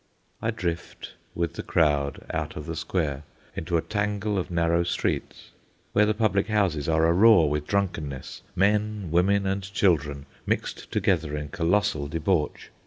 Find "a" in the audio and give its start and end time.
3.77-3.83, 7.05-7.13